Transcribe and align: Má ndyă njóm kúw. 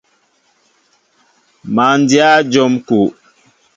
Má 1.73 1.85
ndyă 2.01 2.29
njóm 2.45 2.73
kúw. 2.87 3.07